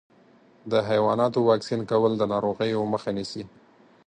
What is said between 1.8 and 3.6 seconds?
کول د ناروغیو مخه نیسي.